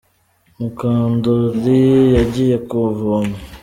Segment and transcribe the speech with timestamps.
[0.59, 1.81] mukandori
[2.15, 3.35] yagiye kuvoma